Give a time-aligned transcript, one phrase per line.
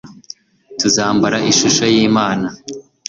[0.79, 2.47] tuzambara ishusho y'imana